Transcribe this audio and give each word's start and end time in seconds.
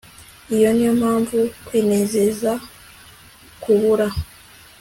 iyi 0.53 0.67
niyo 0.73 0.91
mpamvu 0.99 1.37
kwinezeza 1.65 2.51
kubura 3.61 4.07